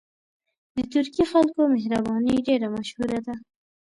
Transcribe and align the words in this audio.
د 0.75 0.77
ترکي 0.91 1.23
خلکو 1.31 1.61
مهرباني 1.75 2.35
ډېره 2.47 2.67
مشهوره 2.77 3.19
ده. 3.25 3.35